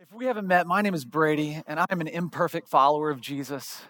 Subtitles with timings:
[0.00, 3.82] If we haven't met, my name is Brady, and I'm an imperfect follower of Jesus.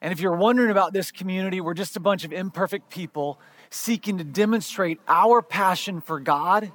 [0.00, 3.38] And if you're wondering about this community, we're just a bunch of imperfect people
[3.70, 6.72] seeking to demonstrate our passion for God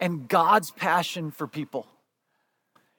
[0.00, 1.86] and God's passion for people.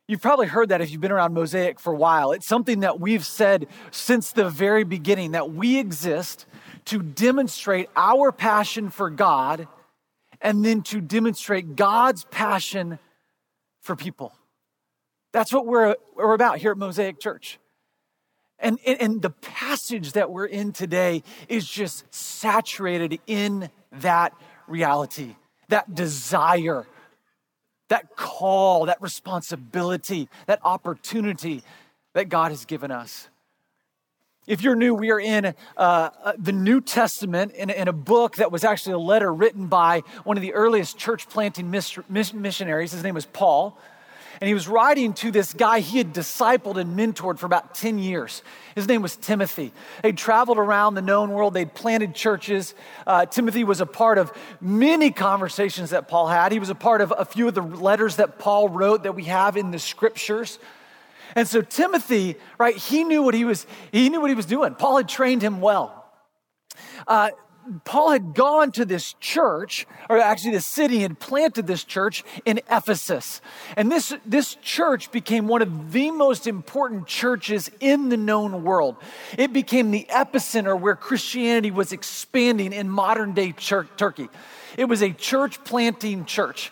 [0.07, 2.31] You've probably heard that if you've been around Mosaic for a while.
[2.31, 6.45] It's something that we've said since the very beginning that we exist
[6.85, 9.67] to demonstrate our passion for God
[10.39, 12.97] and then to demonstrate God's passion
[13.81, 14.33] for people.
[15.35, 17.59] That's what we're, we're about here at Mosaic Church.
[18.57, 24.31] And, and, and the passage that we're in today is just saturated in that
[24.65, 25.35] reality,
[25.67, 26.87] that desire,
[27.89, 31.63] that call, that responsibility, that opportunity
[32.13, 33.27] that God has given us.
[34.47, 38.37] If you're new, we are in uh, uh the New Testament in, in, a book
[38.37, 42.93] that was actually a letter written by one of the earliest church planting missionaries.
[42.93, 43.77] His name was Paul.
[44.41, 47.99] And he was writing to this guy he had discipled and mentored for about 10
[47.99, 48.43] years.
[48.75, 49.71] His name was Timothy.
[50.03, 52.75] They'd traveled around the known world, they'd planted churches.
[53.07, 56.51] Uh, Timothy was a part of many conversations that Paul had.
[56.51, 59.25] He was a part of a few of the letters that Paul wrote that we
[59.25, 60.59] have in the scriptures.
[61.35, 64.75] And so Timothy, right, he knew what he was, he knew what he was doing.
[64.75, 66.03] Paul had trained him well.
[67.07, 67.29] Uh,
[67.83, 72.59] Paul had gone to this church, or actually the city had planted this church in
[72.69, 73.41] Ephesus.
[73.75, 78.97] And this, this church became one of the most important churches in the known world.
[79.37, 84.29] It became the epicenter where Christianity was expanding in modern day Turkey.
[84.77, 86.71] It was a church planting church.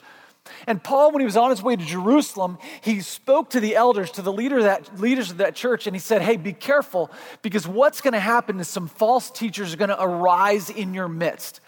[0.67, 4.11] And Paul, when he was on his way to Jerusalem, he spoke to the elders,
[4.11, 7.11] to the leader that, leaders of that church, and he said, Hey, be careful
[7.42, 11.08] because what's going to happen is some false teachers are going to arise in your
[11.08, 11.59] midst.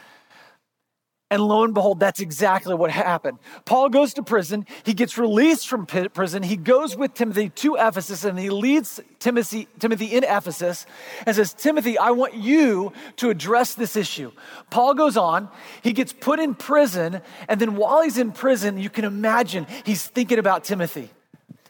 [1.35, 3.39] And lo and behold, that's exactly what happened.
[3.65, 4.65] Paul goes to prison.
[4.85, 6.43] He gets released from prison.
[6.43, 10.85] He goes with Timothy to Ephesus and he leads Timothy, Timothy in Ephesus
[11.25, 14.31] and says, Timothy, I want you to address this issue.
[14.69, 15.49] Paul goes on.
[15.81, 17.19] He gets put in prison.
[17.49, 21.09] And then while he's in prison, you can imagine he's thinking about Timothy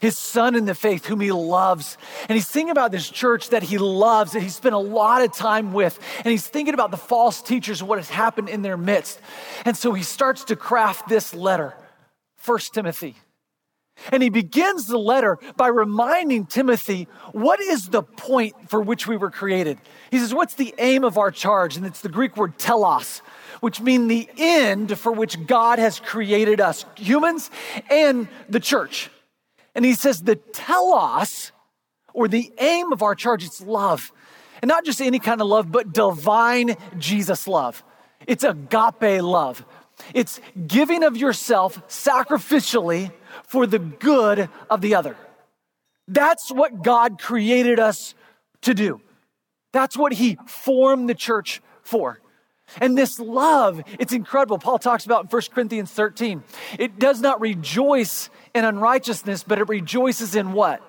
[0.00, 1.96] his son in the faith, whom he loves.
[2.28, 5.32] And he's thinking about this church that he loves, that he spent a lot of
[5.32, 5.98] time with.
[6.18, 9.18] And he's thinking about the false teachers and what has happened in their midst.
[9.64, 11.74] And so he starts to craft this letter,
[12.36, 13.16] First Timothy.
[14.12, 19.16] And he begins the letter by reminding Timothy what is the point for which we
[19.16, 19.78] were created.
[20.10, 21.78] He says, What's the aim of our charge?
[21.78, 23.22] And it's the Greek word telos,
[23.60, 27.50] which means the end for which God has created us, humans
[27.88, 29.10] and the church.
[29.76, 31.52] And he says the telos,
[32.14, 34.10] or the aim of our charge, it's love.
[34.62, 37.84] And not just any kind of love, but divine Jesus love.
[38.26, 39.64] It's agape love.
[40.14, 43.12] It's giving of yourself sacrificially
[43.44, 45.14] for the good of the other.
[46.08, 48.14] That's what God created us
[48.62, 49.02] to do.
[49.72, 52.20] That's what He formed the church for.
[52.80, 54.58] And this love, it's incredible.
[54.58, 56.42] Paul talks about in 1 Corinthians 13.
[56.78, 60.80] It does not rejoice in unrighteousness, but it rejoices in what?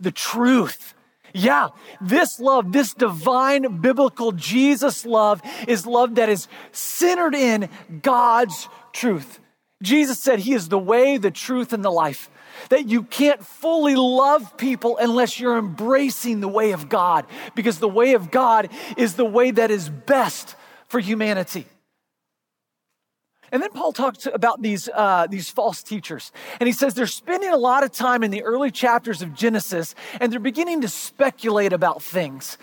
[0.00, 0.94] The truth.
[1.34, 1.68] Yeah,
[2.00, 7.68] this love, this divine biblical Jesus love is love that is centered in
[8.02, 9.38] God's truth.
[9.82, 12.30] Jesus said he is the way, the truth, and the life.
[12.70, 17.88] That you can't fully love people unless you're embracing the way of God, because the
[17.88, 20.56] way of God is the way that is best
[20.88, 21.66] for humanity.
[23.50, 26.32] And then Paul talks about these, uh, these false teachers.
[26.60, 29.94] And he says they're spending a lot of time in the early chapters of Genesis
[30.20, 32.58] and they're beginning to speculate about things.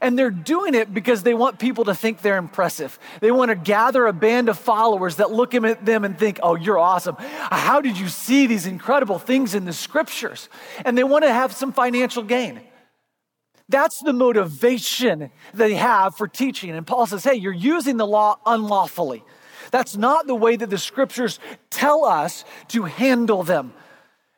[0.00, 2.98] And they're doing it because they want people to think they're impressive.
[3.20, 6.54] They want to gather a band of followers that look at them and think, oh,
[6.54, 7.16] you're awesome.
[7.18, 10.48] How did you see these incredible things in the scriptures?
[10.84, 12.60] And they want to have some financial gain.
[13.68, 16.70] That's the motivation they have for teaching.
[16.70, 19.24] And Paul says, hey, you're using the law unlawfully.
[19.70, 21.38] That's not the way that the scriptures
[21.70, 23.72] tell us to handle them.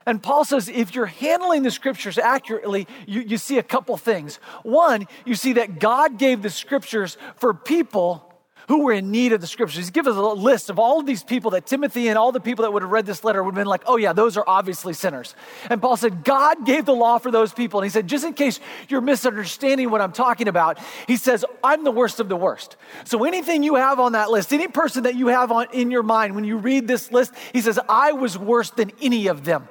[0.06, 4.36] And Paul says if you're handling the scriptures accurately, you, you see a couple things.
[4.62, 8.29] One, you see that God gave the scriptures for people
[8.68, 9.76] who were in need of the scriptures.
[9.76, 12.40] He's given us a list of all of these people that Timothy and all the
[12.40, 14.44] people that would have read this letter would have been like, oh, yeah, those are
[14.46, 15.34] obviously sinners.
[15.68, 17.80] And Paul said, God gave the law for those people.
[17.80, 21.84] And he said, just in case you're misunderstanding what I'm talking about, he says, I'm
[21.84, 22.76] the worst of the worst.
[23.04, 26.02] So anything you have on that list, any person that you have on in your
[26.02, 29.68] mind when you read this list, he says, I was worse than any of them.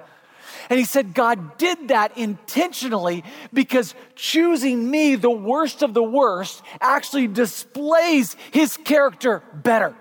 [0.69, 6.61] And he said, God did that intentionally because choosing me, the worst of the worst,
[6.79, 9.95] actually displays his character better.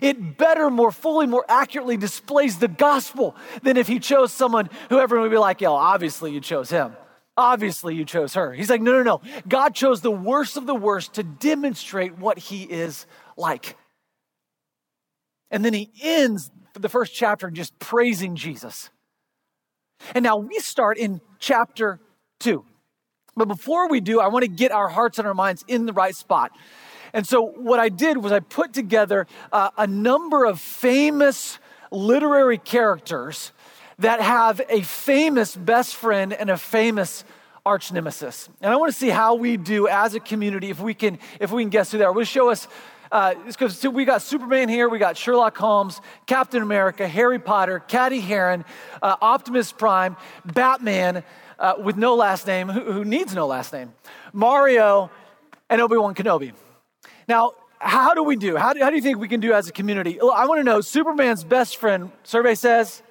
[0.00, 4.98] It better, more fully, more accurately displays the gospel than if he chose someone who
[4.98, 6.96] everyone would be like, yo, obviously you chose him.
[7.36, 8.52] Obviously you chose her.
[8.52, 9.20] He's like, no, no, no.
[9.46, 13.76] God chose the worst of the worst to demonstrate what he is like.
[15.50, 18.90] And then he ends the first chapter just praising Jesus.
[20.14, 22.00] And now we start in chapter
[22.38, 22.64] two.
[23.36, 25.92] But before we do, I want to get our hearts and our minds in the
[25.92, 26.52] right spot.
[27.12, 31.58] And so, what I did was I put together uh, a number of famous
[31.90, 33.52] literary characters
[33.98, 37.24] that have a famous best friend and a famous
[37.64, 38.48] arch nemesis.
[38.60, 41.50] And I want to see how we do as a community if we can if
[41.50, 42.12] we can guess who they are.
[42.12, 42.68] We'll show us
[43.10, 48.20] because uh, we got Superman here, we got Sherlock Holmes, Captain America, Harry Potter, Cady
[48.20, 48.64] Heron,
[49.02, 51.22] uh, Optimus Prime, Batman
[51.58, 53.92] uh, with no last name, who, who needs no last name,
[54.32, 55.10] Mario,
[55.70, 56.52] and Obi Wan Kenobi.
[57.28, 58.56] Now, how do we do?
[58.56, 60.20] How do, how do you think we can do as a community?
[60.20, 63.02] I want to know Superman's best friend, survey says,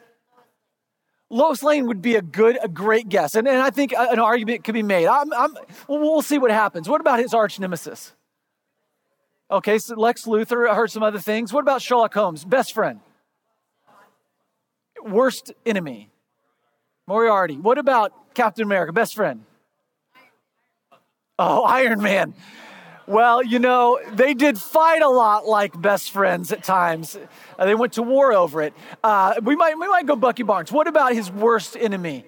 [1.29, 3.35] Lois Lane would be a good, a great guess.
[3.35, 5.07] And, and I think an argument could be made.
[5.07, 5.57] I'm, I'm,
[5.87, 6.87] we'll see what happens.
[6.87, 8.13] What about his arch nemesis?
[9.49, 11.53] Okay, so Lex Luthor, I heard some other things.
[11.53, 12.43] What about Sherlock Holmes?
[12.43, 12.99] Best friend?
[15.03, 16.09] Worst enemy?
[17.07, 17.57] Moriarty.
[17.57, 18.91] What about Captain America?
[18.91, 19.45] Best friend?
[21.37, 22.33] Oh, Iron Man.
[23.07, 27.15] Well, you know, they did fight a lot like best friends at times.
[27.59, 28.73] Uh, they went to war over it.
[29.03, 30.71] Uh, we, might, we might go Bucky Barnes.
[30.71, 32.25] What about his worst enemy?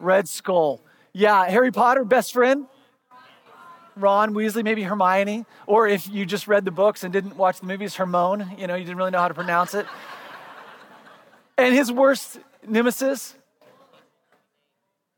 [0.00, 0.80] Red Skull.
[1.12, 2.66] Yeah, Harry Potter, best friend?
[3.96, 5.46] Ron Weasley, maybe Hermione.
[5.66, 8.56] Or if you just read the books and didn't watch the movies, Hermione.
[8.58, 9.86] You know, you didn't really know how to pronounce it.
[11.58, 13.34] and his worst nemesis?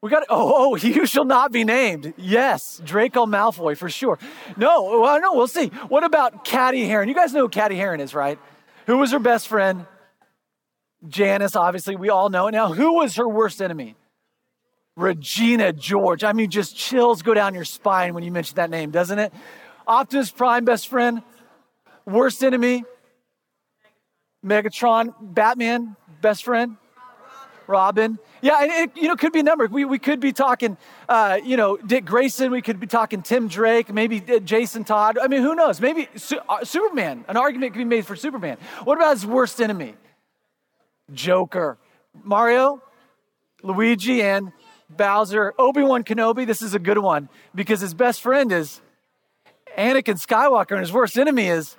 [0.02, 2.12] We got oh oh you shall not be named.
[2.16, 4.18] Yes, Draco Malfoy for sure.
[4.56, 5.68] No, well no, we'll see.
[5.88, 7.08] What about Cady Heron?
[7.08, 8.38] You guys know who Cady Heron is, right?
[8.86, 9.86] Who was her best friend?
[11.06, 12.48] Janis, obviously we all know.
[12.48, 13.94] Now, who was her worst enemy?
[14.96, 16.24] Regina George.
[16.24, 19.32] I mean, just chills go down your spine when you mention that name, doesn't it?
[19.86, 21.22] Optimus Prime, best friend.
[22.04, 22.84] Worst enemy?
[24.44, 26.76] Megatron, Batman, best friend.
[27.68, 28.18] Robin.
[28.40, 29.66] Yeah, and it you know could be a number.
[29.66, 30.76] We, we could be talking,
[31.08, 32.50] uh, you know, Dick Grayson.
[32.50, 35.16] We could be talking Tim Drake, maybe uh, Jason Todd.
[35.16, 35.80] I mean, who knows?
[35.80, 37.24] Maybe Su- uh, Superman.
[37.28, 38.58] An argument could be made for Superman.
[38.84, 39.94] What about his worst enemy?
[41.12, 41.78] Joker,
[42.22, 42.82] Mario,
[43.62, 44.52] Luigi, and
[44.96, 45.54] Bowser.
[45.58, 46.46] Obi Wan Kenobi.
[46.46, 48.80] This is a good one because his best friend is
[49.76, 51.76] Anakin Skywalker, and his worst enemy is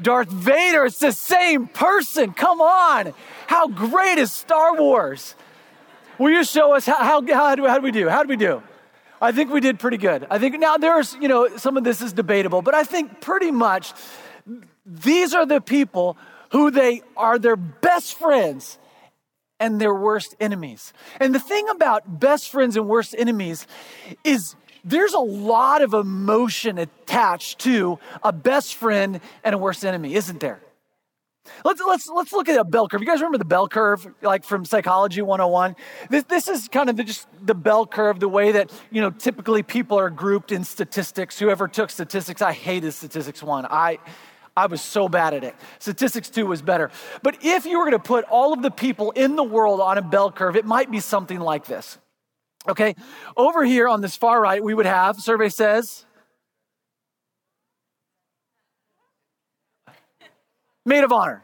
[0.00, 0.84] Darth Vader.
[0.84, 2.32] It's the same person.
[2.32, 3.14] Come on.
[3.46, 5.34] How great is Star Wars?
[6.18, 8.08] Will you show us how, how, how, do, how do we do?
[8.08, 8.62] How do we do?
[9.20, 10.26] I think we did pretty good.
[10.30, 13.50] I think now there's, you know, some of this is debatable, but I think pretty
[13.50, 13.92] much
[14.84, 16.16] these are the people
[16.50, 18.78] who they are their best friends
[19.64, 20.92] and their worst enemies.
[21.18, 23.66] And the thing about best friends and worst enemies
[24.22, 30.16] is there's a lot of emotion attached to a best friend and a worst enemy,
[30.16, 30.60] isn't there?
[31.64, 33.00] Let's, let's, let's look at a bell curve.
[33.00, 35.76] You guys remember the bell curve, like from Psychology 101?
[36.10, 39.10] This, this is kind of the, just the bell curve, the way that, you know,
[39.10, 41.38] typically people are grouped in statistics.
[41.38, 43.66] Whoever took statistics, I hated statistics one.
[43.66, 43.98] I,
[44.56, 45.54] I was so bad at it.
[45.78, 46.90] Statistics two was better.
[47.22, 49.98] But if you were going to put all of the people in the world on
[49.98, 51.98] a bell curve, it might be something like this.
[52.66, 52.94] Okay,
[53.36, 56.06] over here on this far right, we would have, survey says,
[60.86, 61.42] maid of honor.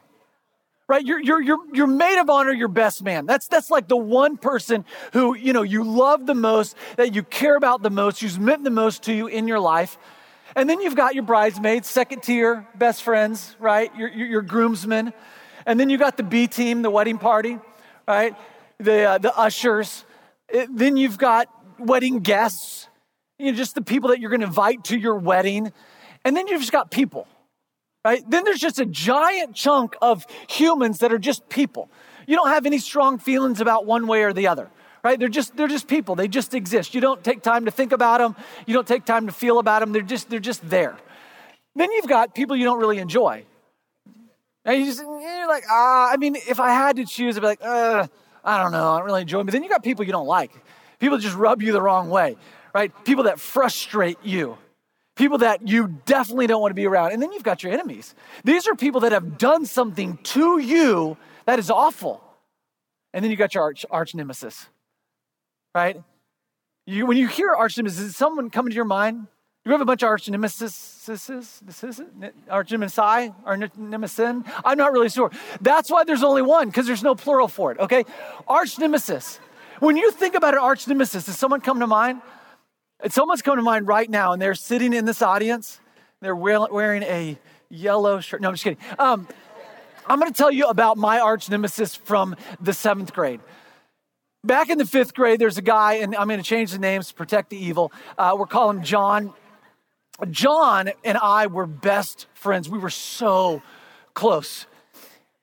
[0.88, 1.04] Right?
[1.04, 3.26] You're, you're, you're, you're maid of honor, your best man.
[3.26, 7.22] That's, that's like the one person who, you know, you love the most, that you
[7.22, 9.98] care about the most, who's meant the most to you in your life.
[10.56, 13.94] And then you've got your bridesmaids, second tier, best friends, right?
[13.96, 15.12] Your, your, your groomsmen.
[15.66, 17.58] And then you've got the B team, the wedding party,
[18.08, 18.34] right?
[18.78, 20.04] The, uh, the ushers.
[20.48, 22.88] It, then you've got wedding guests,
[23.38, 25.72] you know, just the people that you're going to invite to your wedding.
[26.24, 27.26] And then you've just got people
[28.04, 28.22] right?
[28.28, 31.90] Then there's just a giant chunk of humans that are just people.
[32.26, 34.70] You don't have any strong feelings about one way or the other,
[35.02, 35.18] right?
[35.18, 36.14] They're just they're just people.
[36.14, 36.94] They just exist.
[36.94, 38.36] You don't take time to think about them.
[38.66, 39.92] You don't take time to feel about them.
[39.92, 40.96] They're just they're just there.
[41.74, 43.44] Then you've got people you don't really enjoy.
[44.64, 46.10] And you just you're like ah.
[46.12, 48.06] I mean, if I had to choose, I'd be like, uh,
[48.44, 48.92] I don't know.
[48.92, 49.46] I don't really enjoy them.
[49.46, 50.52] But then you got people you don't like.
[50.98, 52.36] People just rub you the wrong way,
[52.74, 52.92] right?
[53.04, 54.58] People that frustrate you
[55.20, 57.12] people that you definitely don't want to be around.
[57.12, 58.14] And then you've got your enemies.
[58.42, 62.24] These are people that have done something to you that is awful.
[63.12, 64.66] And then you got your arch, arch nemesis,
[65.74, 66.02] right?
[66.86, 69.26] You, when you hear arch nemesis, is someone come to your mind?
[69.64, 71.04] Do we have a bunch of arch nemesis?
[71.04, 71.62] This is?
[72.48, 72.98] Arch nemesis?
[72.98, 74.42] Arch nemesis?
[74.64, 75.30] I'm not really sure.
[75.60, 78.04] That's why there's only one, because there's no plural for it, okay?
[78.48, 79.38] Arch nemesis.
[79.80, 82.22] When you think about an arch nemesis, does someone come to mind?
[83.08, 85.80] Someone's come to mind right now, and they're sitting in this audience.
[86.20, 88.40] They're wearing a yellow shirt.
[88.40, 88.78] No, I'm just kidding.
[88.98, 89.28] Um,
[90.06, 93.40] I'm going to tell you about my arch nemesis from the seventh grade.
[94.42, 97.08] Back in the fifth grade, there's a guy, and I'm going to change the names
[97.08, 97.92] to protect the evil.
[98.16, 99.34] Uh, we're calling him John.
[100.30, 102.68] John and I were best friends.
[102.68, 103.62] We were so
[104.14, 104.66] close.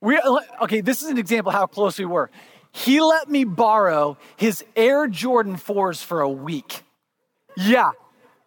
[0.02, 0.20] We,
[0.64, 2.32] okay, this is an example how close we were.
[2.72, 6.84] He let me borrow his Air Jordan 4s for a week.
[7.56, 7.92] Yeah,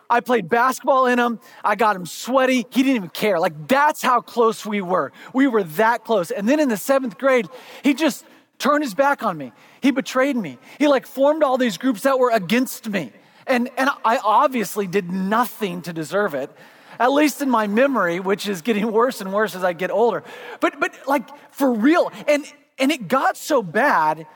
[0.08, 1.40] I played basketball in them.
[1.64, 2.66] I got him sweaty.
[2.70, 3.38] He didn't even care.
[3.38, 5.12] Like, that's how close we were.
[5.32, 6.32] We were that close.
[6.32, 7.46] And then in the seventh grade,
[7.84, 8.24] he just
[8.58, 9.52] turned his back on me.
[9.82, 10.58] He betrayed me.
[10.78, 13.12] He like formed all these groups that were against me.
[13.46, 16.50] And, and I obviously did nothing to deserve it,
[16.98, 20.22] at least in my memory, which is getting worse and worse as I get older.
[20.60, 22.12] But, but like for real.
[22.28, 22.44] And,
[22.78, 24.26] and it got so bad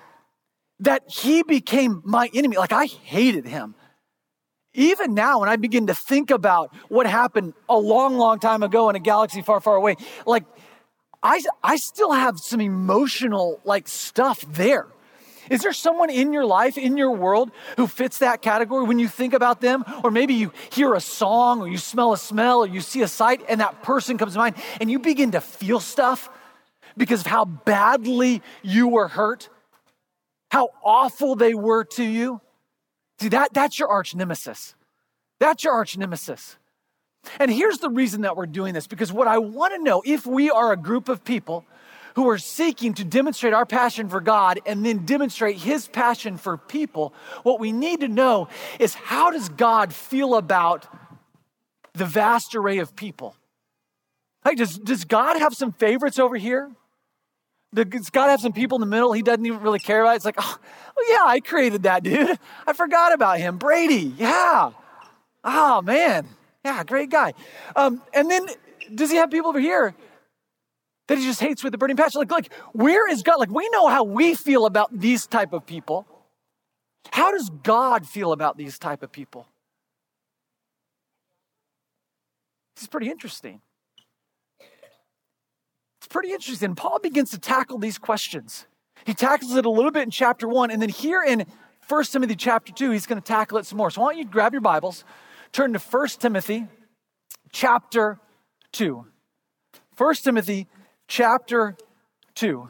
[0.80, 2.56] that he became my enemy.
[2.56, 3.74] Like I hated him.
[4.76, 8.90] Even now, when I begin to think about what happened a long, long time ago
[8.90, 9.96] in a galaxy far, far away,
[10.26, 10.44] like
[11.22, 14.88] I, I still have some emotional like stuff there.
[15.50, 19.08] Is there someone in your life, in your world, who fits that category when you
[19.08, 19.84] think about them?
[20.02, 23.08] Or maybe you hear a song, or you smell a smell, or you see a
[23.08, 26.30] sight, and that person comes to mind, and you begin to feel stuff
[26.96, 29.48] because of how badly you were hurt,
[30.50, 32.40] how awful they were to you.
[33.20, 34.74] See, that, that's your arch nemesis.
[35.40, 36.56] That's your arch nemesis.
[37.38, 40.26] And here's the reason that we're doing this because what I want to know if
[40.26, 41.64] we are a group of people
[42.14, 46.56] who are seeking to demonstrate our passion for God and then demonstrate his passion for
[46.56, 50.86] people, what we need to know is how does God feel about
[51.92, 53.36] the vast array of people?
[54.44, 56.70] Like, does, does God have some favorites over here?
[57.72, 60.14] Does God have some people in the middle he doesn't even really care about?
[60.14, 60.58] It's like, oh,
[60.96, 62.38] well, yeah, I created that dude.
[62.66, 63.58] I forgot about him.
[63.58, 64.70] Brady, yeah.
[65.42, 66.28] Oh, man.
[66.64, 67.34] Yeah, great guy.
[67.74, 68.46] Um, and then
[68.94, 69.94] does he have people over here
[71.08, 72.18] that he just hates with a burning passion.
[72.18, 73.38] Like, like, where is God?
[73.38, 76.06] Like, we know how we feel about these type of people.
[77.10, 79.48] How does God feel about these type of people?
[82.80, 83.60] Is pretty interesting.
[85.98, 86.74] It's pretty interesting.
[86.74, 88.66] Paul begins to tackle these questions.
[89.06, 91.46] He tackles it a little bit in chapter one, and then here in
[91.88, 93.90] 1 Timothy chapter 2, he's going to tackle it some more.
[93.90, 95.04] So why don't you grab your Bibles,
[95.52, 96.66] turn to 1 Timothy
[97.52, 98.18] chapter
[98.72, 99.06] 2.
[99.96, 100.66] 1 Timothy
[101.08, 101.76] chapter
[102.34, 102.68] 2.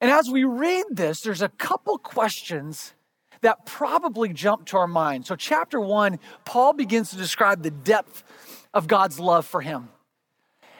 [0.00, 2.94] And as we read this, there's a couple questions
[3.42, 5.26] that probably jump to our mind.
[5.26, 8.22] So, chapter 1, Paul begins to describe the depth
[8.72, 9.88] of God's love for him.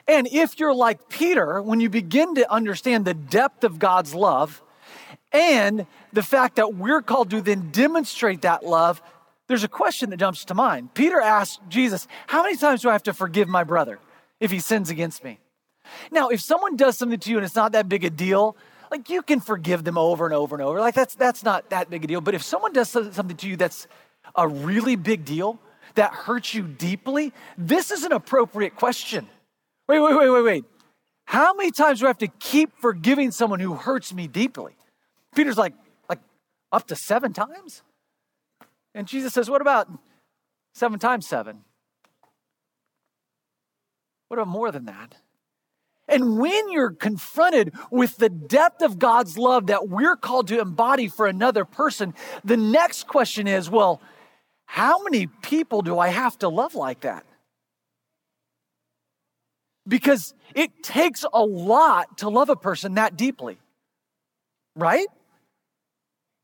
[0.07, 4.61] And if you're like Peter, when you begin to understand the depth of God's love
[5.31, 9.01] and the fact that we're called to then demonstrate that love,
[9.47, 10.93] there's a question that jumps to mind.
[10.93, 13.99] Peter asked Jesus, How many times do I have to forgive my brother
[14.39, 15.39] if he sins against me?
[16.11, 18.55] Now, if someone does something to you and it's not that big a deal,
[18.89, 20.79] like you can forgive them over and over and over.
[20.79, 22.21] Like that's that's not that big a deal.
[22.21, 23.87] But if someone does something to you that's
[24.35, 25.59] a really big deal,
[25.95, 29.27] that hurts you deeply, this is an appropriate question.
[29.87, 30.65] Wait, wait, wait, wait, wait.
[31.25, 34.73] How many times do I have to keep forgiving someone who hurts me deeply?
[35.35, 35.73] Peter's like,
[36.09, 36.19] like
[36.71, 37.83] up to seven times?
[38.93, 39.89] And Jesus says, What about
[40.73, 41.63] seven times seven?
[44.27, 45.15] What about more than that?
[46.07, 51.07] And when you're confronted with the depth of God's love that we're called to embody
[51.07, 54.01] for another person, the next question is well,
[54.65, 57.25] how many people do I have to love like that?
[59.87, 63.57] Because it takes a lot to love a person that deeply,
[64.75, 65.07] right?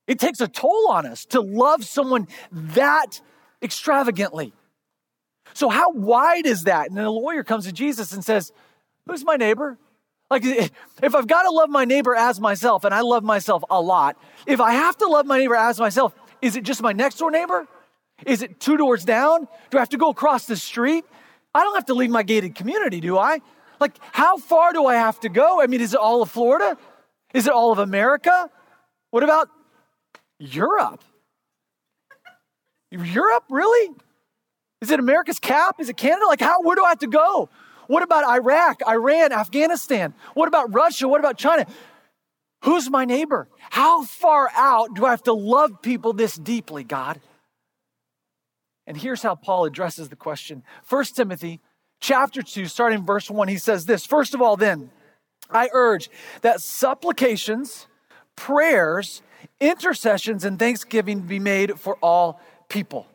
[0.07, 3.21] It takes a toll on us to love someone that
[3.61, 4.53] extravagantly.
[5.53, 6.87] So, how wide is that?
[6.87, 8.51] And then a lawyer comes to Jesus and says,
[9.07, 9.77] Who's my neighbor?
[10.29, 13.81] Like, if I've got to love my neighbor as myself, and I love myself a
[13.81, 17.17] lot, if I have to love my neighbor as myself, is it just my next
[17.17, 17.67] door neighbor?
[18.25, 19.47] Is it two doors down?
[19.69, 21.05] Do I have to go across the street?
[21.53, 23.39] I don't have to leave my gated community, do I?
[23.79, 25.61] Like, how far do I have to go?
[25.61, 26.77] I mean, is it all of Florida?
[27.33, 28.49] Is it all of America?
[29.11, 29.49] What about
[30.39, 31.03] Europe?
[32.91, 33.95] Europe, really?
[34.81, 35.75] Is it America's cap?
[35.79, 36.25] Is it Canada?
[36.27, 37.49] Like, how, where do I have to go?
[37.87, 40.13] What about Iraq, Iran, Afghanistan?
[40.33, 41.07] What about Russia?
[41.07, 41.65] What about China?
[42.63, 43.47] Who's my neighbor?
[43.69, 47.19] How far out do I have to love people this deeply, God?
[48.85, 50.63] And here's how Paul addresses the question.
[50.89, 51.59] 1 Timothy
[51.99, 54.89] chapter 2, starting verse 1, he says this First of all, then,
[55.49, 56.09] I urge
[56.41, 57.87] that supplications,
[58.35, 59.21] prayers,
[59.59, 63.07] intercessions, and thanksgiving be made for all people,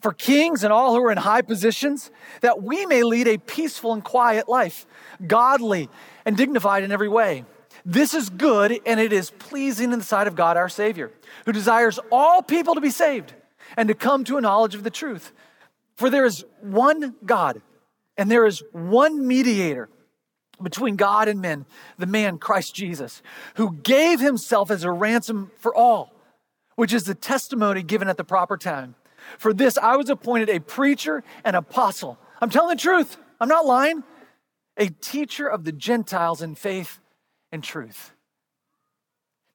[0.00, 2.10] for kings and all who are in high positions,
[2.40, 4.86] that we may lead a peaceful and quiet life,
[5.26, 5.88] godly
[6.24, 7.44] and dignified in every way.
[7.84, 11.12] This is good and it is pleasing in the sight of God our Savior,
[11.44, 13.32] who desires all people to be saved
[13.76, 15.32] and to come to a knowledge of the truth.
[15.94, 17.62] For there is one God
[18.16, 19.88] and there is one mediator
[20.62, 21.66] between God and men,
[21.98, 23.22] the man Christ Jesus,
[23.54, 26.12] who gave himself as a ransom for all,
[26.76, 28.94] which is the testimony given at the proper time.
[29.38, 32.18] For this I was appointed a preacher and apostle.
[32.40, 34.02] I'm telling the truth, I'm not lying.
[34.76, 37.00] A teacher of the Gentiles in faith
[37.50, 38.12] and truth.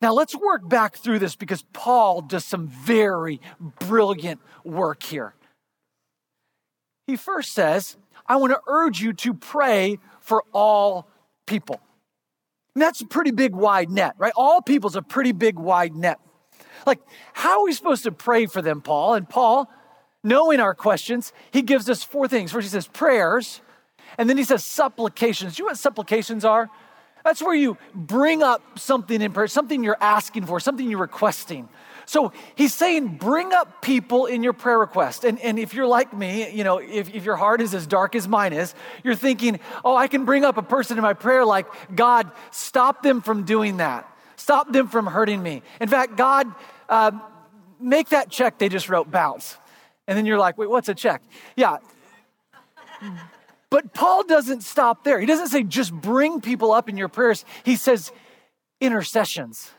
[0.01, 5.35] Now let's work back through this because Paul does some very brilliant work here.
[7.05, 11.07] He first says, I want to urge you to pray for all
[11.45, 11.79] people.
[12.73, 14.33] And that's a pretty big wide net, right?
[14.35, 16.19] All people's a pretty big wide net.
[16.85, 16.99] Like,
[17.33, 19.13] how are we supposed to pray for them, Paul?
[19.15, 19.71] And Paul,
[20.23, 22.51] knowing our questions, he gives us four things.
[22.51, 23.61] First, he says prayers,
[24.17, 25.55] and then he says supplications.
[25.55, 26.69] Do you know what supplications are?
[27.23, 31.69] That's where you bring up something in prayer, something you're asking for, something you're requesting.
[32.05, 35.23] So he's saying, bring up people in your prayer request.
[35.23, 38.15] And, and if you're like me, you know, if, if your heart is as dark
[38.15, 38.73] as mine is,
[39.03, 43.03] you're thinking, oh, I can bring up a person in my prayer like, God, stop
[43.03, 44.07] them from doing that.
[44.35, 45.61] Stop them from hurting me.
[45.79, 46.47] In fact, God,
[46.91, 47.11] uh,
[47.79, 49.57] make that check they just wrote bounce.
[50.07, 51.23] And then you're like, wait, what's a check?
[51.55, 51.77] Yeah.
[53.71, 55.19] But Paul doesn't stop there.
[55.19, 57.45] He doesn't say just bring people up in your prayers.
[57.63, 58.11] He says
[58.79, 59.71] intercessions.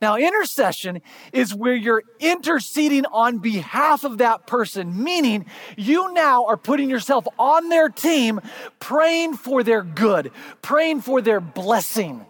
[0.00, 1.02] Now, intercession
[1.32, 7.26] is where you're interceding on behalf of that person, meaning you now are putting yourself
[7.36, 8.40] on their team,
[8.78, 10.30] praying for their good,
[10.62, 12.24] praying for their blessing.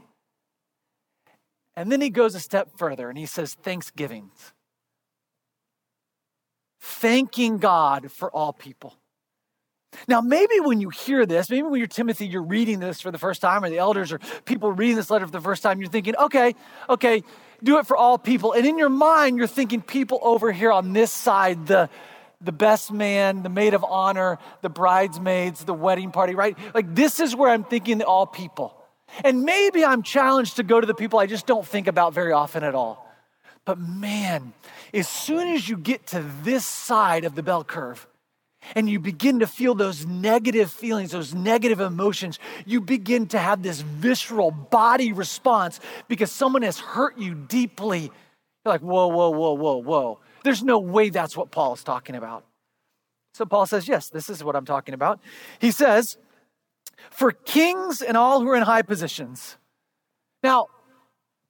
[1.78, 4.52] And then he goes a step further and he says, Thanksgivings.
[6.80, 8.96] Thanking God for all people.
[10.08, 13.18] Now, maybe when you hear this, maybe when you're Timothy, you're reading this for the
[13.18, 15.88] first time, or the elders or people reading this letter for the first time, you're
[15.88, 16.56] thinking, okay,
[16.90, 17.22] okay,
[17.62, 18.54] do it for all people.
[18.54, 21.88] And in your mind, you're thinking people over here on this side, the
[22.40, 26.58] the best man, the maid of honor, the bridesmaids, the wedding party, right?
[26.74, 28.77] Like this is where I'm thinking all people.
[29.24, 32.32] And maybe I'm challenged to go to the people I just don't think about very
[32.32, 33.06] often at all.
[33.64, 34.52] But man,
[34.94, 38.06] as soon as you get to this side of the bell curve,
[38.74, 43.62] and you begin to feel those negative feelings, those negative emotions, you begin to have
[43.62, 48.02] this visceral body response because someone has hurt you deeply.
[48.02, 48.10] You're
[48.64, 50.18] like, whoa, whoa, whoa, whoa, whoa.
[50.44, 52.44] There's no way that's what Paul is talking about.
[53.34, 55.20] So Paul says, yes, this is what I'm talking about.
[55.60, 56.18] He says,
[57.10, 59.56] for kings and all who are in high positions.
[60.42, 60.66] Now,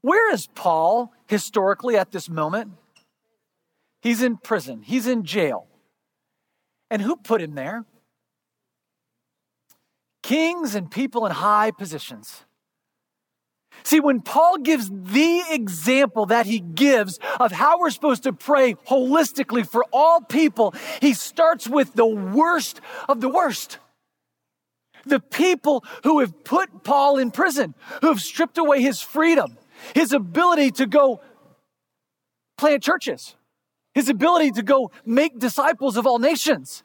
[0.02, 2.72] where is Paul historically at this moment?
[4.00, 5.66] He's in prison, he's in jail.
[6.90, 7.84] And who put him there?
[10.22, 12.44] Kings and people in high positions.
[13.84, 18.74] See, when Paul gives the example that he gives of how we're supposed to pray
[18.74, 23.78] holistically for all people, he starts with the worst of the worst.
[25.08, 29.56] The people who have put Paul in prison, who have stripped away his freedom,
[29.94, 31.20] his ability to go
[32.56, 33.36] plant churches,
[33.94, 36.82] his ability to go make disciples of all nations.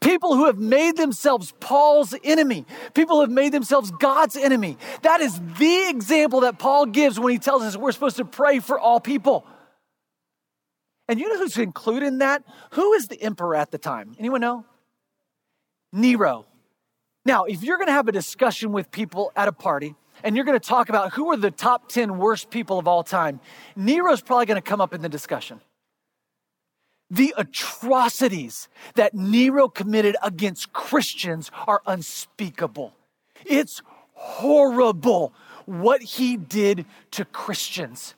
[0.00, 4.78] People who have made themselves Paul's enemy, people who have made themselves God's enemy.
[5.02, 8.60] That is the example that Paul gives when he tells us we're supposed to pray
[8.60, 9.46] for all people.
[11.06, 12.44] And you know who's included in that?
[12.72, 14.16] Who is the emperor at the time?
[14.18, 14.64] Anyone know?
[15.92, 16.46] Nero.
[17.24, 20.44] Now, if you're going to have a discussion with people at a party and you're
[20.44, 23.40] going to talk about who are the top 10 worst people of all time,
[23.76, 25.60] Nero's probably going to come up in the discussion
[27.10, 32.94] the atrocities that Nero committed against Christians are unspeakable.
[33.44, 33.82] It's
[34.14, 35.32] horrible
[35.66, 38.14] what he did to Christians.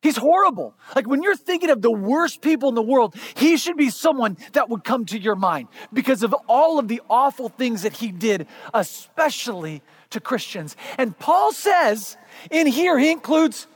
[0.00, 0.74] He's horrible.
[0.94, 4.36] Like when you're thinking of the worst people in the world, he should be someone
[4.52, 8.12] that would come to your mind because of all of the awful things that he
[8.12, 10.76] did, especially to Christians.
[10.98, 12.16] And Paul says
[12.50, 13.66] in here, he includes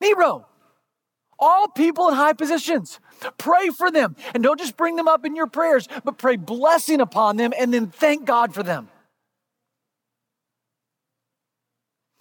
[0.00, 0.46] Nero,
[1.38, 2.98] all people in high positions.
[3.36, 4.16] Pray for them.
[4.34, 7.72] And don't just bring them up in your prayers, but pray blessing upon them and
[7.72, 8.88] then thank God for them.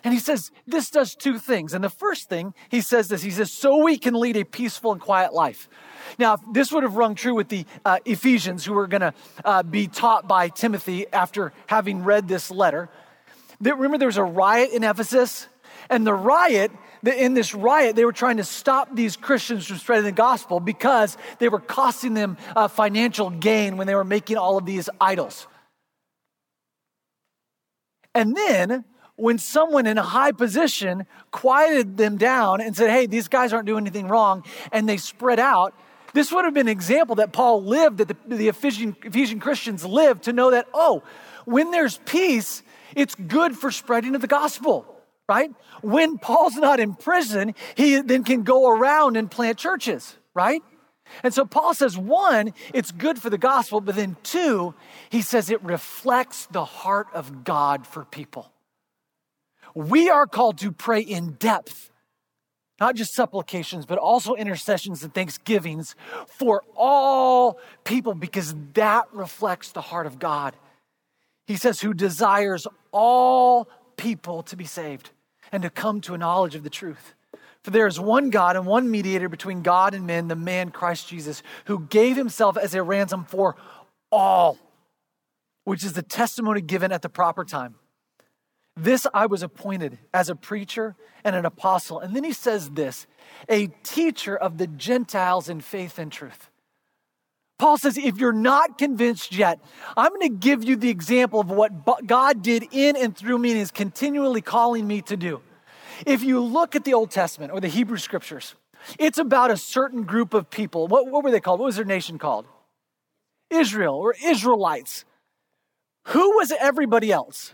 [0.04, 1.74] And he says this does two things.
[1.74, 4.92] And the first thing he says this he says, so we can lead a peaceful
[4.92, 5.70] and quiet life.
[6.20, 9.64] Now, this would have rung true with the uh, Ephesians who were going to uh,
[9.64, 12.90] be taught by Timothy after having read this letter.
[13.60, 15.48] Remember, there was a riot in Ephesus,
[15.90, 16.72] and the riot,
[17.04, 21.18] in this riot, they were trying to stop these Christians from spreading the gospel because
[21.40, 25.48] they were costing them uh, financial gain when they were making all of these idols.
[28.14, 28.86] And then,
[29.18, 33.66] when someone in a high position quieted them down and said, Hey, these guys aren't
[33.66, 35.74] doing anything wrong, and they spread out,
[36.14, 39.86] this would have been an example that Paul lived, that the, the Ephesian, Ephesian Christians
[39.86, 41.04] lived to know that, oh,
[41.46, 42.64] when there's peace,
[42.96, 44.86] it's good for spreading of the gospel,
[45.28, 45.52] right?
[45.82, 50.62] When Paul's not in prison, he then can go around and plant churches, right?
[51.24, 54.74] And so Paul says, one, it's good for the gospel, but then two,
[55.10, 58.52] he says it reflects the heart of God for people.
[59.78, 61.92] We are called to pray in depth,
[62.80, 69.82] not just supplications, but also intercessions and thanksgivings for all people, because that reflects the
[69.82, 70.56] heart of God.
[71.46, 75.12] He says, who desires all people to be saved
[75.52, 77.13] and to come to a knowledge of the truth.
[77.63, 81.08] For there is one God and one mediator between God and men, the man Christ
[81.08, 83.56] Jesus, who gave himself as a ransom for
[84.12, 84.58] all,
[85.66, 87.76] which is the testimony given at the proper time.
[88.78, 92.00] This I was appointed as a preacher and an apostle.
[92.00, 93.08] And then he says this
[93.50, 96.50] a teacher of the Gentiles in faith and truth.
[97.58, 99.60] Paul says, if you're not convinced yet,
[99.96, 103.52] I'm going to give you the example of what God did in and through me
[103.52, 105.42] and is continually calling me to do.
[106.06, 108.54] If you look at the Old Testament or the Hebrew scriptures,
[109.00, 110.88] it's about a certain group of people.
[110.88, 111.60] What, what were they called?
[111.60, 112.46] What was their nation called?
[113.50, 115.04] Israel or Israelites.
[116.10, 117.54] Who was everybody else?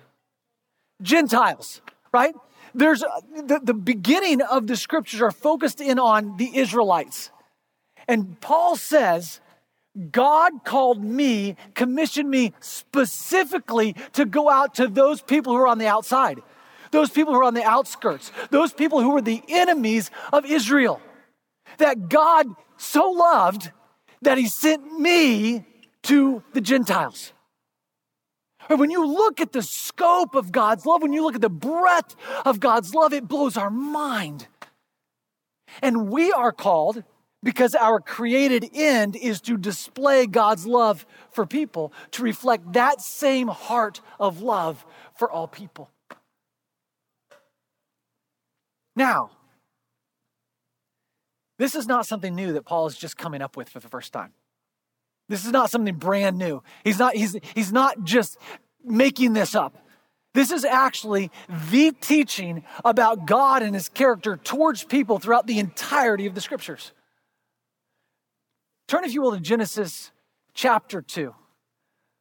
[1.03, 2.33] Gentiles, right?
[2.73, 7.29] There's the, the beginning of the scriptures are focused in on the Israelites.
[8.07, 9.39] And Paul says,
[10.11, 15.77] God called me, commissioned me specifically to go out to those people who are on
[15.77, 16.39] the outside,
[16.91, 20.99] those people who are on the outskirts, those people who were the enemies of Israel.
[21.77, 23.71] That God so loved
[24.23, 25.65] that he sent me
[26.03, 27.33] to the Gentiles.
[28.69, 31.49] And when you look at the scope of God's love, when you look at the
[31.49, 34.47] breadth of God's love, it blows our mind.
[35.81, 37.03] And we are called
[37.43, 43.49] because our created end is to display God's love for people, to reflect that same
[43.49, 44.85] heart of love
[45.17, 45.89] for all people.
[48.95, 49.31] Now,
[51.59, 54.13] this is not something new that Paul is just coming up with for the first
[54.13, 54.33] time.
[55.29, 56.61] This is not something brand new.
[56.83, 58.37] He's not, he's, he's not just
[58.83, 59.77] making this up.
[60.33, 61.31] This is actually
[61.69, 66.91] the teaching about God and his character towards people throughout the entirety of the scriptures.
[68.87, 70.11] Turn, if you will, to Genesis
[70.53, 71.33] chapter 2.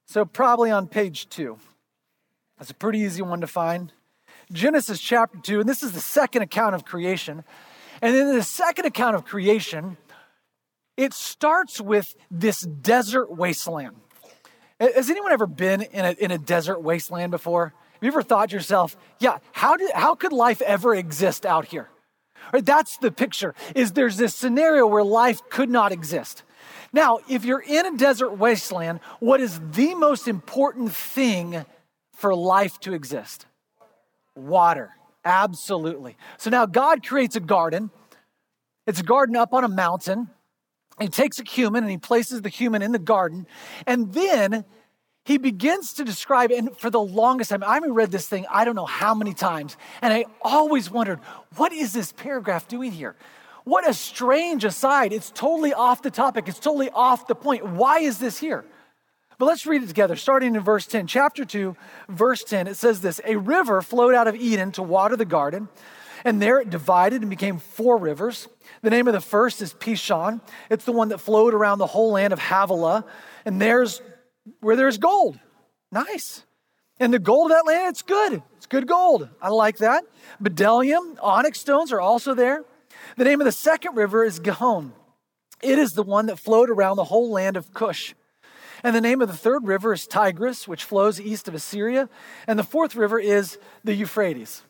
[0.07, 1.59] So, probably on page 2.
[2.59, 3.93] That's a pretty easy one to find.
[4.53, 7.45] Genesis chapter 2, and this is the second account of creation.
[8.03, 9.97] And in the second account of creation,
[10.97, 13.97] it starts with this desert wasteland.
[14.79, 17.73] Has anyone ever been in a, in a desert wasteland before?
[17.93, 21.67] Have you ever thought to yourself, yeah, how, did, how could life ever exist out
[21.67, 21.89] here?
[22.53, 26.43] Right, that's the picture, is there's this scenario where life could not exist.
[26.93, 31.65] Now, if you're in a desert wasteland, what is the most important thing
[32.15, 33.47] for life to exist?
[34.35, 34.91] Water.
[35.25, 36.17] Absolutely.
[36.37, 37.91] So now God creates a garden.
[38.87, 40.29] It's a garden up on a mountain.
[41.03, 43.47] He takes a human and he places the human in the garden.
[43.87, 44.65] And then
[45.25, 48.65] he begins to describe, and for the longest time, I haven't read this thing, I
[48.65, 51.21] don't know how many times, and I always wondered,
[51.57, 53.15] what is this paragraph doing here?
[53.65, 55.13] What a strange aside.
[55.13, 57.65] It's totally off the topic, it's totally off the point.
[57.65, 58.65] Why is this here?
[59.39, 61.07] But let's read it together, starting in verse 10.
[61.07, 61.77] Chapter 2,
[62.09, 65.69] verse 10, it says this A river flowed out of Eden to water the garden,
[66.25, 68.49] and there it divided and became four rivers.
[68.83, 70.41] The name of the first is Pishon.
[70.71, 73.05] It's the one that flowed around the whole land of Havilah,
[73.45, 74.01] and there's
[74.61, 75.39] where there's gold.
[75.91, 76.45] Nice.
[76.99, 78.43] And the gold of that land, it's good.
[78.57, 79.29] It's good gold.
[79.41, 80.05] I like that.
[80.43, 82.65] Bdellium, onyx stones are also there.
[83.17, 84.93] The name of the second river is Gihon.
[85.63, 88.15] It is the one that flowed around the whole land of Cush.
[88.83, 92.09] And the name of the third river is Tigris, which flows east of Assyria.
[92.47, 94.63] And the fourth river is the Euphrates.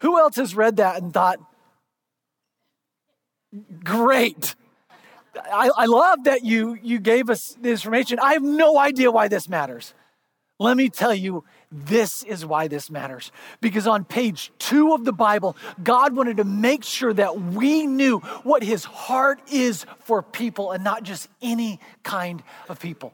[0.00, 1.38] Who else has read that and thought,
[3.82, 4.54] great?
[5.34, 8.18] I, I love that you, you gave us the information.
[8.18, 9.94] I have no idea why this matters.
[10.58, 13.30] Let me tell you, this is why this matters.
[13.60, 18.20] Because on page two of the Bible, God wanted to make sure that we knew
[18.42, 23.12] what his heart is for people and not just any kind of people.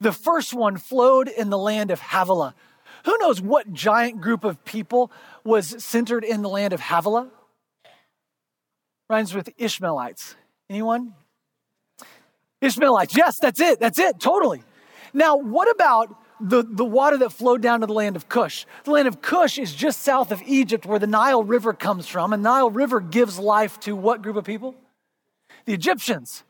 [0.00, 2.54] The first one flowed in the land of Havilah.
[3.04, 5.10] Who knows what giant group of people
[5.44, 7.28] was centered in the land of Havilah?
[9.08, 10.36] Rhymes with Ishmaelites.
[10.68, 11.14] Anyone?
[12.60, 13.16] Ishmaelites.
[13.16, 13.80] Yes, that's it.
[13.80, 14.20] That's it.
[14.20, 14.62] Totally.
[15.14, 18.64] Now, what about the, the water that flowed down to the land of Cush.
[18.84, 22.32] The land of Cush is just south of Egypt where the Nile River comes from.
[22.32, 24.74] And Nile River gives life to what group of people?
[25.64, 26.44] The Egyptians.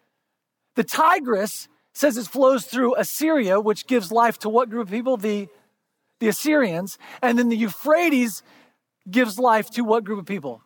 [0.75, 5.17] The Tigris says it flows through Assyria, which gives life to what group of people?
[5.17, 5.49] The,
[6.21, 6.99] the Assyrians.
[7.23, 8.43] And then the Euphrates
[9.11, 10.63] gives life to what group of people?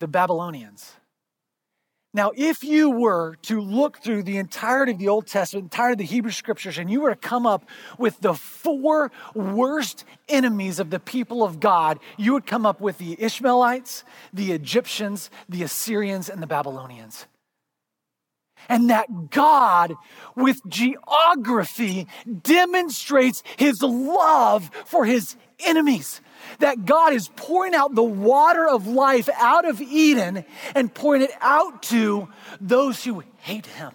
[0.00, 0.92] The Babylonians.
[2.16, 5.98] Now, if you were to look through the entirety of the Old Testament, entirety of
[6.08, 10.88] the Hebrew scriptures, and you were to come up with the four worst enemies of
[10.88, 16.30] the people of God, you would come up with the Ishmaelites, the Egyptians, the Assyrians,
[16.30, 17.26] and the Babylonians.
[18.68, 19.94] And that God,
[20.34, 22.06] with geography,
[22.42, 26.20] demonstrates his love for his enemies
[26.58, 31.32] that God is pouring out the water of life out of Eden and pouring it
[31.40, 32.28] out to
[32.60, 33.92] those who hate him.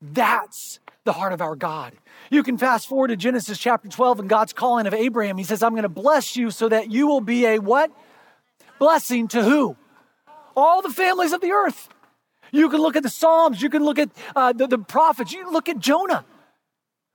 [0.00, 1.94] That's the heart of our God.
[2.30, 5.38] You can fast forward to Genesis chapter 12 and God's calling of Abraham.
[5.38, 7.90] He says, I'm going to bless you so that you will be a what?
[8.78, 9.76] Blessing to who?
[10.56, 11.88] All the families of the earth.
[12.52, 15.50] You can look at the Psalms, you can look at uh, the, the prophets, you
[15.50, 16.24] look at Jonah.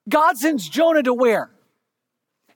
[0.08, 1.50] God sends Jonah to where?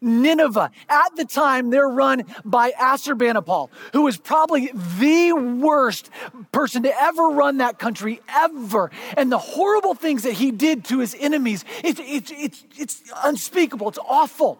[0.04, 0.69] Nineveh.
[0.89, 4.69] At the time, they're run by Assurbanipal, who was probably
[5.00, 6.10] the worst
[6.52, 8.91] person to ever run that country ever.
[9.15, 13.88] And the horrible things that he did to his enemies, it's, it's, it's, it's unspeakable.
[13.88, 14.60] It's awful.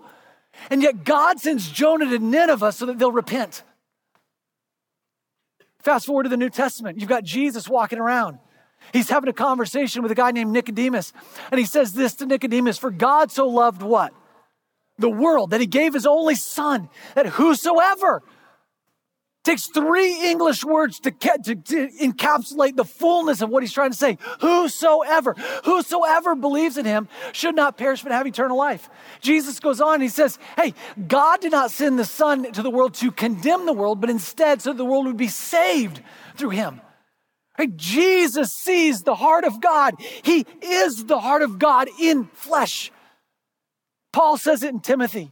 [0.70, 3.64] And yet God sends Jonah to Nineveh so that they'll repent.
[5.84, 7.00] Fast forward to the New Testament.
[7.00, 8.40] You've got Jesus walking around.
[8.92, 11.14] He's having a conversation with a guy named Nicodemus.
[11.52, 14.14] And he says this to Nicodemus For God so loved what?
[14.98, 18.22] the world, that he gave his only son, that whosoever
[19.44, 23.98] takes three English words to, to, to, encapsulate the fullness of what he's trying to
[23.98, 24.18] say.
[24.40, 25.34] Whosoever,
[25.66, 28.90] whosoever believes in him should not perish but have eternal life.
[29.20, 30.74] Jesus goes on, he says, Hey,
[31.08, 34.62] God did not send the Son to the world to condemn the world, but instead
[34.62, 36.02] so the world would be saved
[36.36, 36.82] through him.
[37.76, 39.96] Jesus sees the heart of God.
[40.00, 42.92] He is the heart of God in flesh.
[44.12, 45.32] Paul says it in Timothy.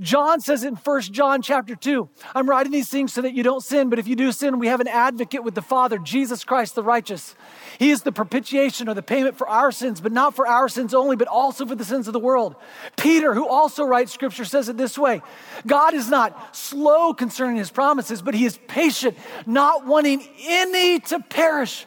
[0.00, 2.08] John says in 1 John chapter 2.
[2.34, 4.66] I'm writing these things so that you don't sin, but if you do sin, we
[4.66, 7.36] have an advocate with the Father, Jesus Christ the righteous.
[7.78, 10.94] He is the propitiation or the payment for our sins, but not for our sins
[10.94, 12.56] only, but also for the sins of the world.
[12.96, 15.22] Peter, who also writes scripture, says it this way
[15.64, 21.20] God is not slow concerning his promises, but he is patient, not wanting any to
[21.20, 21.86] perish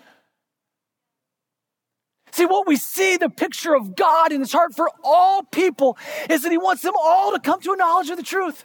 [2.37, 5.97] See, what we see, the picture of God in his heart for all people,
[6.29, 8.63] is that he wants them all to come to a knowledge of the truth.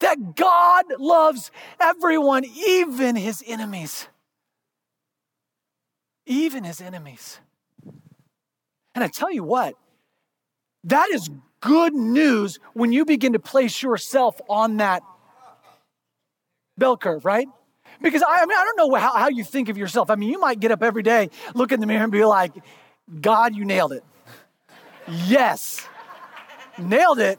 [0.00, 4.08] That God loves everyone, even his enemies.
[6.26, 7.40] Even his enemies.
[8.94, 9.74] And I tell you what,
[10.84, 11.30] that is
[11.60, 15.02] good news when you begin to place yourself on that
[16.76, 17.48] bell curve, right?
[18.02, 20.10] Because I, I mean, I don't know how, how you think of yourself.
[20.10, 22.52] I mean, you might get up every day, look in the mirror, and be like,
[23.20, 24.04] God, you nailed it.
[25.08, 25.86] yes,
[26.78, 27.38] nailed it.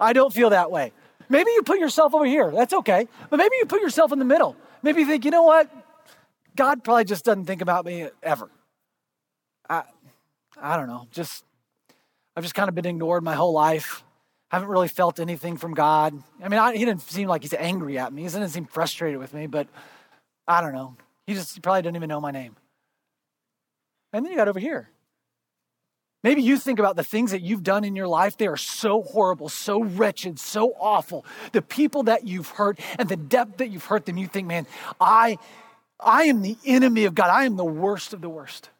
[0.00, 0.92] I don't feel that way.
[1.28, 2.50] Maybe you put yourself over here.
[2.50, 3.08] That's okay.
[3.30, 4.56] But maybe you put yourself in the middle.
[4.82, 5.70] Maybe you think, you know what?
[6.56, 8.50] God probably just doesn't think about me ever.
[9.68, 9.84] I,
[10.60, 11.08] I don't know.
[11.10, 11.44] Just
[12.36, 14.04] I've just kind of been ignored my whole life
[14.54, 16.20] haven't really felt anything from God.
[16.42, 18.22] I mean, I, he didn't seem like he's angry at me.
[18.22, 19.68] He doesn't seem frustrated with me, but
[20.48, 20.96] I don't know.
[21.26, 22.56] He just he probably didn't even know my name.
[24.12, 24.88] And then you got over here.
[26.22, 28.38] Maybe you think about the things that you've done in your life.
[28.38, 31.26] They are so horrible, so wretched, so awful.
[31.52, 34.66] The people that you've hurt and the depth that you've hurt them, you think, man,
[34.98, 35.36] I,
[36.00, 37.28] I am the enemy of God.
[37.28, 38.70] I am the worst of the worst.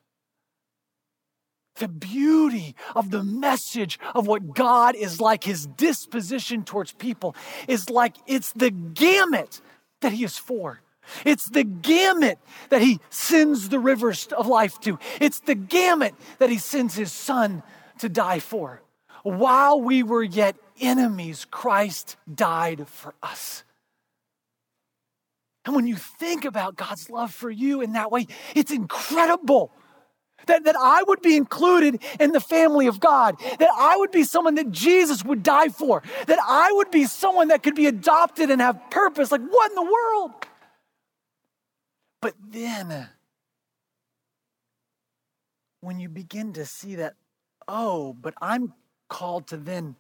[1.77, 7.35] The beauty of the message of what God is like, his disposition towards people,
[7.67, 9.61] is like it's the gamut
[10.01, 10.81] that he is for.
[11.25, 12.39] It's the gamut
[12.71, 14.99] that he sends the rivers of life to.
[15.21, 17.63] It's the gamut that he sends his son
[17.99, 18.81] to die for.
[19.23, 23.65] While we were yet enemies, Christ died for us.
[25.65, 29.73] And when you think about God's love for you in that way, it's incredible.
[30.47, 33.39] That, that I would be included in the family of God.
[33.59, 36.03] That I would be someone that Jesus would die for.
[36.27, 39.33] That I would be someone that could be adopted and have purpose.
[39.33, 40.33] Like, what in the world?
[42.21, 43.09] But then,
[45.81, 47.15] when you begin to see that,
[47.69, 48.73] oh, but I'm
[49.09, 49.97] called to then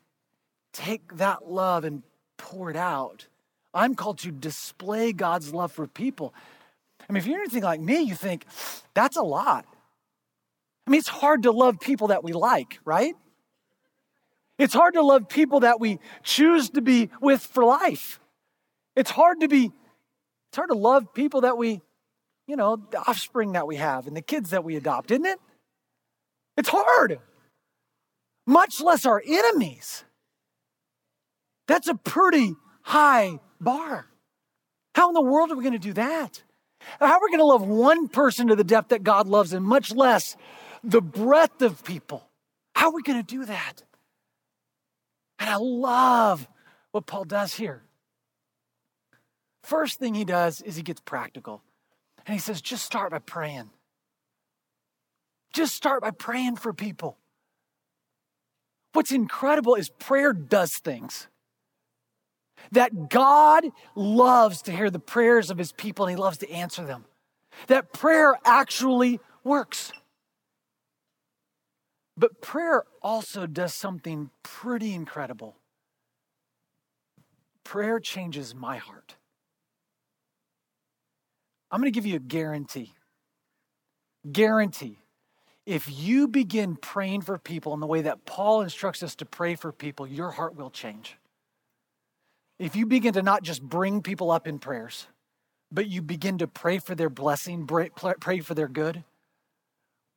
[0.72, 2.02] take that love and
[2.36, 3.26] pour it out.
[3.74, 6.34] I'm called to display God's love for people.
[7.08, 8.46] I mean, if you're anything like me, you think
[8.94, 9.66] that's a lot.
[10.86, 13.14] I mean, it's hard to love people that we like, right?
[14.58, 18.20] It's hard to love people that we choose to be with for life.
[18.94, 19.72] It's hard to be,
[20.50, 21.80] it's hard to love people that we,
[22.46, 25.38] you know, the offspring that we have and the kids that we adopt, isn't it?
[26.56, 27.18] It's hard,
[28.46, 30.04] much less our enemies.
[31.66, 34.06] That's a pretty high bar.
[34.94, 36.42] How in the world are we going to do that?
[37.00, 39.64] How are we going to love one person to the depth that God loves and
[39.64, 40.36] much less
[40.84, 42.28] the breadth of people?
[42.74, 43.82] How are we going to do that?
[45.38, 46.46] And I love
[46.92, 47.82] what Paul does here.
[49.62, 51.62] First thing he does is he gets practical.
[52.26, 53.70] And he says, just start by praying.
[55.52, 57.16] Just start by praying for people.
[58.92, 61.28] What's incredible is prayer does things
[62.72, 66.84] that God loves to hear the prayers of his people and he loves to answer
[66.84, 67.04] them.
[67.66, 69.92] That prayer actually works.
[72.16, 75.56] But prayer also does something pretty incredible.
[77.64, 79.16] Prayer changes my heart.
[81.70, 82.92] I'm going to give you a guarantee.
[84.30, 84.98] Guarantee.
[85.66, 89.56] If you begin praying for people in the way that Paul instructs us to pray
[89.56, 91.16] for people, your heart will change
[92.58, 95.06] if you begin to not just bring people up in prayers,
[95.72, 99.02] but you begin to pray for their blessing, pray for their good.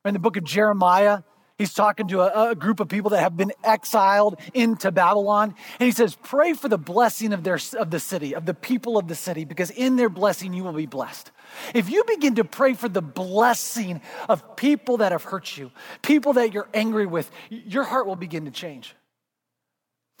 [0.04, 1.22] In the book of Jeremiah,
[1.58, 5.54] he's talking to a, a, group of people that have been exiled into Babylon.
[5.78, 8.96] And he says, Pray for the blessing of, their, of the city, of the people
[8.96, 11.30] of the city, because in their blessing you will be blessed.
[11.74, 15.70] If you begin to pray for the blessing of people that have hurt you,
[16.02, 18.94] people that you're angry with, your heart will begin to change.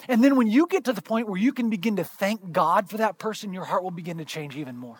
[0.06, 2.88] And then when you get to the point where you can begin to thank God
[2.88, 4.98] for that person, your heart will begin to change even more.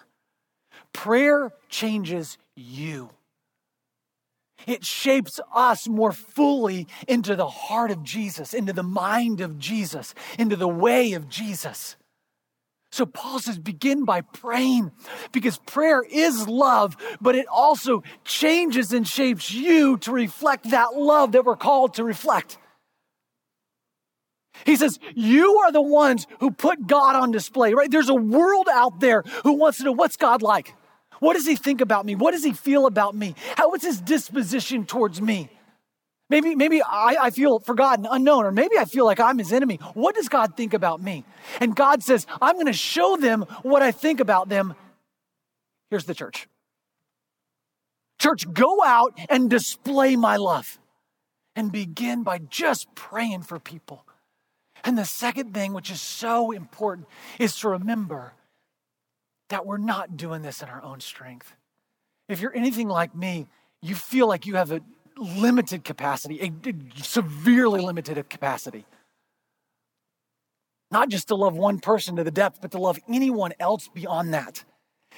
[0.93, 3.11] Prayer changes you.
[4.67, 10.15] It shapes us more fully into the heart of Jesus, into the mind of Jesus,
[10.39, 11.97] into the way of Jesus.
[12.91, 14.93] So Paul says, begin by praying
[15.33, 21.33] because prayer is love, but it also changes and shapes you to reflect that love
[21.33, 22.59] that we're called to reflect.
[24.65, 27.91] He says, You are the ones who put God on display, right?
[27.91, 30.75] There's a world out there who wants to know what's God like?
[31.21, 32.15] What does he think about me?
[32.15, 33.35] What does he feel about me?
[33.57, 35.51] How is his disposition towards me?
[36.31, 39.77] Maybe, maybe I, I feel forgotten, unknown, or maybe I feel like I'm his enemy.
[39.95, 41.25] What does God think about me?
[41.59, 44.75] And God says, I'm going to show them what I think about them.
[45.91, 46.47] Here's the church.
[48.19, 50.79] Church, go out and display my love
[51.57, 54.05] and begin by just praying for people.
[54.85, 58.35] And the second thing, which is so important, is to remember
[59.49, 61.53] that we're not doing this in our own strength.
[62.29, 63.47] If you're anything like me,
[63.81, 64.81] you feel like you have a
[65.17, 68.85] limited capacity, a, severely limited capacity.
[70.91, 74.33] Not just to love one person to the depth, but to love anyone else beyond
[74.35, 74.65] that.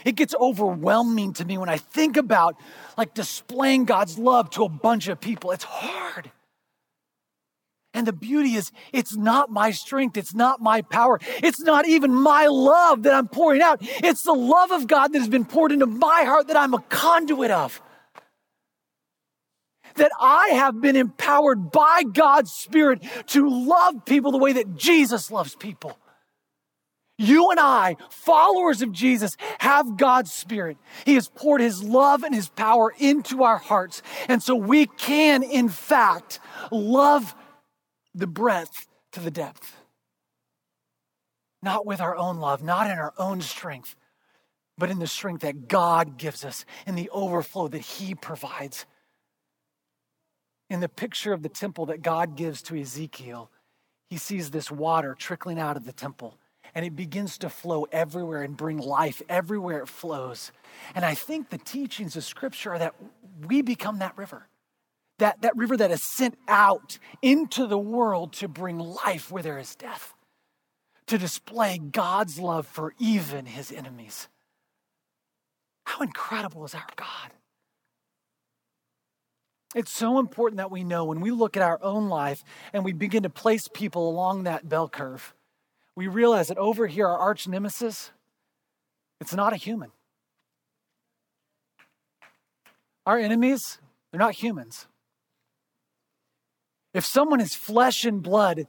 [0.04, 2.56] It gets overwhelming to me when I think about
[2.96, 5.50] like displaying God's love to a bunch of people.
[5.50, 6.30] It's hard.
[7.92, 10.16] And the beauty is, it's not my strength.
[10.16, 11.18] It's not my power.
[11.42, 13.78] It's not even my love that I'm pouring out.
[13.80, 16.82] It's the love of God that has been poured into my heart that I'm a
[16.82, 17.82] conduit of.
[19.96, 25.32] That I have been empowered by God's Spirit to love people the way that Jesus
[25.32, 25.98] loves people.
[27.18, 30.78] You and I, followers of Jesus, have God's Spirit.
[31.04, 34.00] He has poured His love and His power into our hearts.
[34.28, 36.38] And so we can, in fact,
[36.70, 37.34] love
[38.14, 39.76] the breadth to the depth.
[41.62, 43.96] Not with our own love, not in our own strength,
[44.78, 48.86] but in the strength that God gives us, in the overflow that He provides.
[50.70, 53.50] In the picture of the temple that God gives to Ezekiel,
[54.10, 56.36] he sees this water trickling out of the temple
[56.74, 60.52] and it begins to flow everywhere and bring life everywhere it flows.
[60.94, 62.94] And I think the teachings of Scripture are that
[63.46, 64.46] we become that river
[65.20, 69.58] that, that river that is sent out into the world to bring life where there
[69.58, 70.14] is death,
[71.06, 74.28] to display God's love for even his enemies.
[75.84, 77.30] How incredible is our God?
[79.74, 82.42] It's so important that we know when we look at our own life
[82.72, 85.32] and we begin to place people along that bell curve,
[85.94, 88.10] we realize that over here, our arch nemesis,
[89.20, 89.92] it's not a human.
[93.06, 93.78] Our enemies,
[94.10, 94.86] they're not humans.
[96.92, 98.66] If someone is flesh and blood,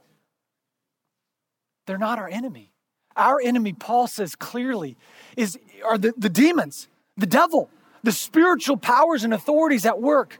[1.86, 2.72] they're not our enemy.
[3.16, 4.96] Our enemy, Paul says clearly,
[5.36, 7.68] is are the, the demons, the devil,
[8.02, 10.38] the spiritual powers and authorities at work.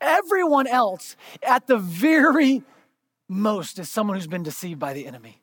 [0.00, 2.62] Everyone else, at the very
[3.28, 5.42] most, is someone who's been deceived by the enemy.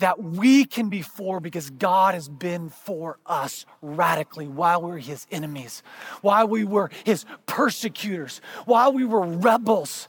[0.00, 4.98] That we can be for because God has been for us radically while we were
[4.98, 5.82] his enemies,
[6.20, 10.08] while we were his persecutors, while we were rebels.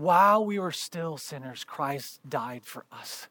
[0.00, 3.28] While we were still sinners, Christ died for us.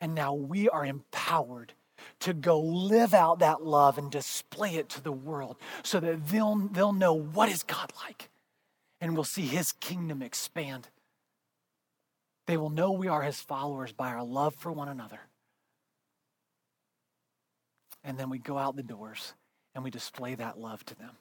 [0.00, 1.74] And now we are empowered
[2.20, 6.56] to go live out that love and display it to the world so that they'll,
[6.56, 8.30] they'll know what is God like
[9.02, 10.88] and we'll see his kingdom expand.
[12.46, 15.20] They will know we are his followers by our love for one another.
[18.02, 19.34] And then we go out the doors
[19.74, 21.18] and we display that love to them.